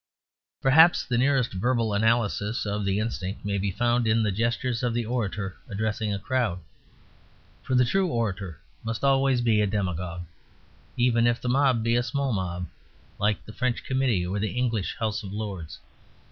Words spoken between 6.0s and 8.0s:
a crowd. For the